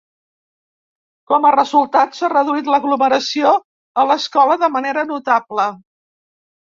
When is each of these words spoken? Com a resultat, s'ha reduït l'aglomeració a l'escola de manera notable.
Com 1.31 1.43
a 1.49 1.51
resultat, 1.55 2.17
s'ha 2.19 2.31
reduït 2.33 2.71
l'aglomeració 2.75 3.51
a 4.01 4.07
l'escola 4.13 4.57
de 4.65 4.71
manera 4.79 5.05
notable. 5.11 5.69